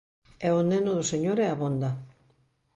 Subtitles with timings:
[0.47, 1.89] É o neno do señor e abonda.